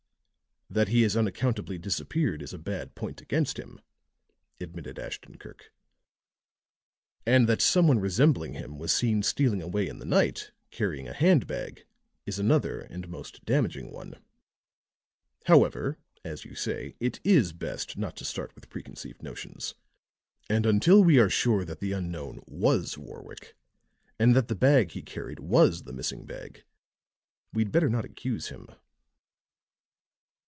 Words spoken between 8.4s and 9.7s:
him was seen stealing